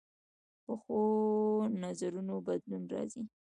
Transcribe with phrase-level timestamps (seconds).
[0.65, 0.99] پخو
[1.83, 3.21] نظرونو بدلون راځي